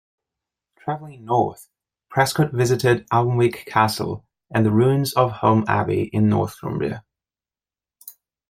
[0.79, 1.69] Traveling north,
[2.09, 7.05] Prescott visited Alnwick Castle and the ruins of Hulm Abbey in Northumbria.